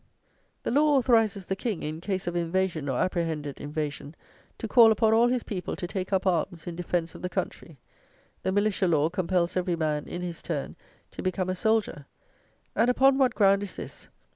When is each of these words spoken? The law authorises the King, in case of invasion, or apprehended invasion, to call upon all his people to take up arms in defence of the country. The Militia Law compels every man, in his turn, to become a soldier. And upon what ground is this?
The 0.63 0.71
law 0.71 0.97
authorises 0.97 1.45
the 1.45 1.55
King, 1.55 1.83
in 1.83 2.01
case 2.01 2.25
of 2.25 2.35
invasion, 2.35 2.89
or 2.89 2.97
apprehended 2.97 3.61
invasion, 3.61 4.15
to 4.57 4.67
call 4.67 4.91
upon 4.91 5.13
all 5.13 5.27
his 5.27 5.43
people 5.43 5.75
to 5.75 5.85
take 5.85 6.11
up 6.11 6.25
arms 6.25 6.65
in 6.65 6.75
defence 6.75 7.13
of 7.13 7.21
the 7.21 7.29
country. 7.29 7.77
The 8.41 8.51
Militia 8.51 8.87
Law 8.87 9.09
compels 9.11 9.55
every 9.55 9.75
man, 9.75 10.07
in 10.07 10.23
his 10.23 10.41
turn, 10.41 10.75
to 11.11 11.21
become 11.21 11.51
a 11.51 11.53
soldier. 11.55 12.07
And 12.75 12.89
upon 12.89 13.19
what 13.19 13.35
ground 13.35 13.61
is 13.61 13.75
this? 13.75 14.07